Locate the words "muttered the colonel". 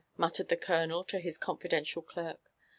0.17-1.03